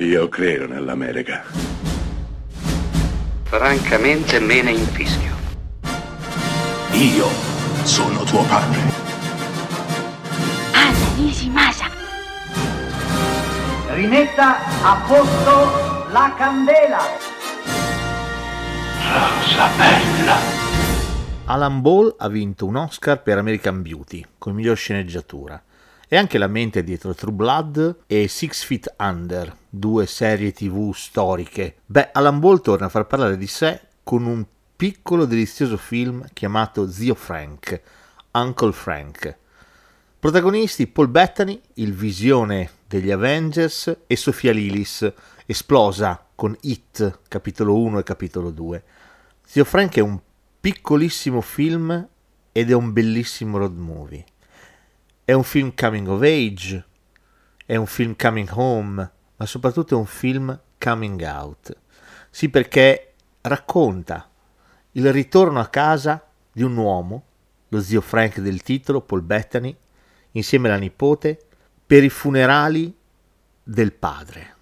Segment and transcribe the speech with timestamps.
[0.00, 1.42] Io credo nell'America.
[3.42, 5.34] Francamente me ne infischio.
[6.92, 7.26] Io
[7.82, 8.78] sono tuo padre.
[10.72, 11.86] Anna Nishimasa.
[13.88, 17.00] Rimetta a posto la candela.
[19.02, 20.36] Rosa bella.
[21.46, 25.60] Alan Ball ha vinto un Oscar per American Beauty come miglior sceneggiatura
[26.08, 31.76] e anche la mente dietro True Blood e Six Feet Under, due serie tv storiche.
[31.84, 34.44] Beh, Alan Ball torna a far parlare di sé con un
[34.74, 37.80] piccolo delizioso film chiamato Zio Frank,
[38.32, 39.36] Uncle Frank.
[40.18, 45.12] Protagonisti Paul Bettany, il visione degli Avengers, e Sofia Lilis,
[45.44, 48.82] esplosa con It, capitolo 1 e capitolo 2.
[49.44, 50.18] Zio Frank è un
[50.58, 52.08] piccolissimo film
[52.50, 54.24] ed è un bellissimo road movie.
[55.28, 56.86] È un film coming of age,
[57.66, 61.76] è un film coming home, ma soprattutto è un film coming out.
[62.30, 64.26] Sì, perché racconta
[64.92, 67.24] il ritorno a casa di un uomo,
[67.68, 69.76] lo zio Frank del titolo, Paul Bettany,
[70.30, 71.38] insieme alla nipote,
[71.86, 72.96] per i funerali
[73.62, 74.56] del padre.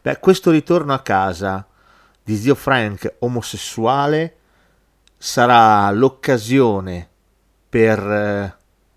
[0.00, 1.68] Beh, questo ritorno a casa
[2.22, 4.36] di zio Frank omosessuale
[5.18, 7.10] sarà l'occasione
[7.68, 8.55] per eh,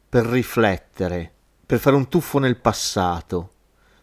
[0.10, 1.32] per riflettere,
[1.66, 3.54] per fare un tuffo nel passato,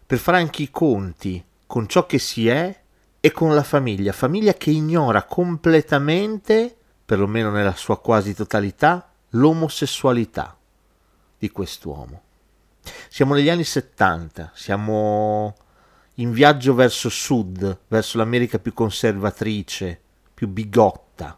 [0.05, 2.81] per fare anche i conti con ciò che si è
[3.19, 10.57] e con la famiglia, famiglia che ignora completamente, perlomeno nella sua quasi totalità, l'omosessualità
[11.37, 12.21] di quest'uomo.
[13.09, 15.55] Siamo negli anni 70, siamo
[16.15, 19.99] in viaggio verso sud, verso l'America più conservatrice,
[20.33, 21.37] più bigotta,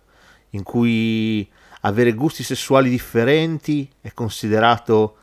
[0.51, 1.49] in cui
[1.81, 5.15] avere gusti sessuali differenti è considerato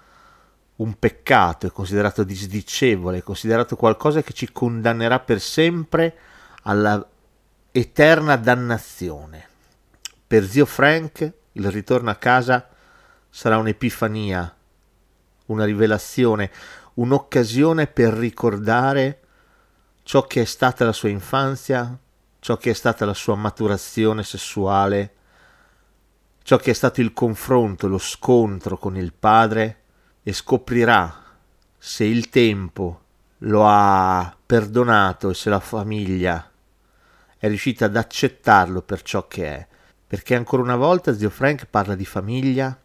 [0.76, 6.16] un peccato, è considerato disdicevole, è considerato qualcosa che ci condannerà per sempre
[6.62, 7.06] alla
[7.72, 9.48] eterna dannazione.
[10.26, 12.68] Per zio Frank il ritorno a casa
[13.28, 14.54] sarà un'epifania,
[15.46, 16.50] una rivelazione,
[16.94, 19.20] un'occasione per ricordare
[20.02, 21.98] ciò che è stata la sua infanzia,
[22.38, 25.15] ciò che è stata la sua maturazione sessuale,
[26.46, 29.80] ciò che è stato il confronto, lo scontro con il padre
[30.22, 31.24] e scoprirà
[31.76, 33.00] se il tempo
[33.38, 36.48] lo ha perdonato e se la famiglia
[37.36, 39.66] è riuscita ad accettarlo per ciò che è.
[40.06, 42.78] Perché ancora una volta zio Frank parla di famiglia,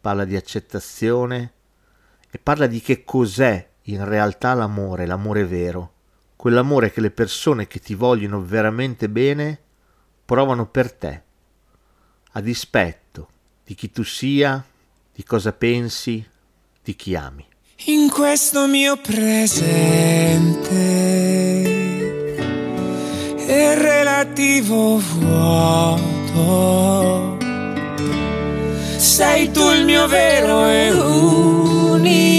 [0.00, 1.52] parla di accettazione
[2.28, 5.92] e parla di che cos'è in realtà l'amore, l'amore vero,
[6.34, 9.56] quell'amore che le persone che ti vogliono veramente bene
[10.24, 11.25] provano per te
[12.36, 13.28] a dispetto
[13.64, 14.62] di chi tu sia,
[15.14, 16.22] di cosa pensi,
[16.84, 17.44] di chi ami.
[17.86, 20.74] In questo mio presente
[23.36, 26.04] è relativo vuoto.
[28.98, 32.34] Sei tu il mio vero e unico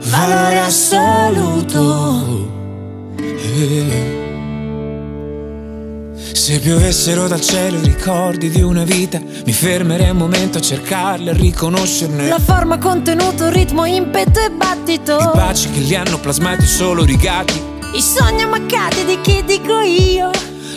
[0.00, 1.13] valore assoluto.
[6.64, 11.34] Piovessero dal cielo i ricordi di una vita, mi fermerei un momento a cercarli, a
[11.34, 15.18] riconoscerne la forma, contenuto, ritmo, impeto e battito.
[15.18, 17.60] I baci che li hanno plasmati solo rigati.
[17.92, 20.30] I sogni ammaccati di chi dico io.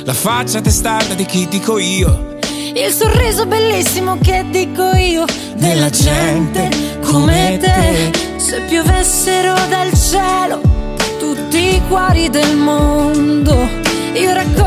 [0.03, 2.35] La faccia testata di chi dico io.
[2.73, 5.23] Il sorriso bellissimo che dico io.
[5.55, 8.11] Della gente come te.
[8.35, 10.59] Se piovessero dal cielo
[11.17, 13.87] tutti i cuori del mondo
[14.19, 14.66] io tuo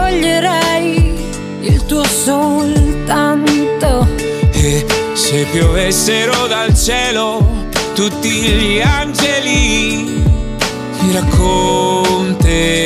[2.11, 4.07] soltanto.
[4.53, 4.85] E
[5.15, 7.47] se piovessero dal cielo
[7.95, 10.23] tutti gli angeli,
[10.99, 12.80] ti racconterei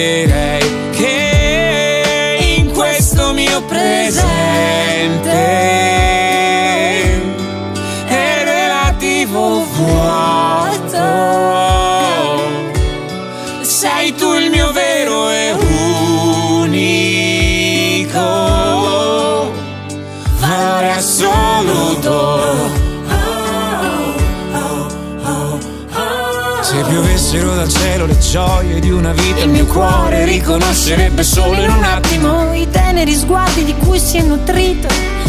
[26.75, 31.71] Se piovessero dal cielo le gioie di una vita, il mio cuore riconoscerebbe solo in
[31.71, 34.88] un attimo i teneri sguardi di cui si è nutrito.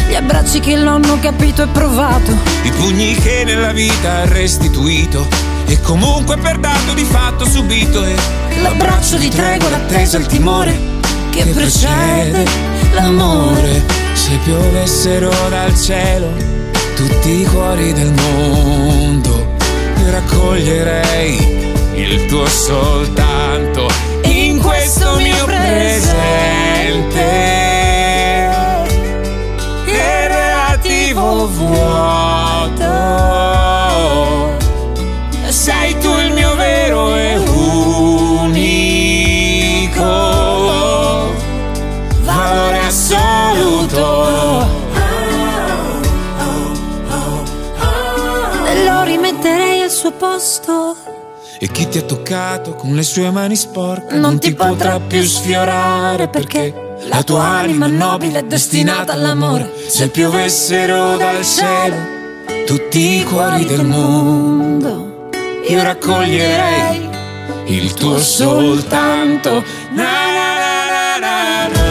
[0.10, 2.32] Gli abbracci che l'hanno capito e provato.
[2.64, 5.28] I pugni che nella vita ha restituito.
[5.68, 8.04] E comunque per dato di fatto subito.
[8.04, 8.16] E
[8.64, 10.76] l'abbraccio di tregua, l'attesa, il timore
[11.30, 12.44] che, precede
[12.94, 13.84] l'amore
[14.14, 16.56] se piovessero dal cielo
[16.96, 19.45] tutti i cuori del mondo,
[20.16, 21.36] raccoglierei
[21.96, 24.15] il tuo soltanto
[50.06, 50.96] suo posto.
[51.60, 56.28] E chi ti ha toccato con le sue mani sporche Non ti potrà più sfiorare
[56.28, 59.72] perché la tua anima nobile è destinata all'amore.
[59.88, 61.96] Se piovessero dal cielo
[62.66, 65.30] tutti i cuori del mondo,
[65.68, 67.10] io raccoglierei
[67.68, 69.64] il tuo soltanto.
[69.92, 70.04] Na,
[71.20, 71.85] na, na.